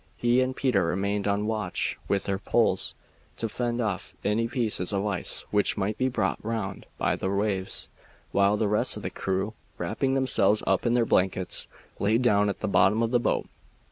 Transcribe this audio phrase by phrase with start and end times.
[0.17, 2.95] He and Peter remained on watch with their poles,
[3.37, 7.87] to fend off any pieces of ice which might be brought round by the waves,
[8.31, 11.67] while the rest of the crew, wrapping themselves up in their blankets,
[11.99, 13.47] lay down at the bottom of the boat.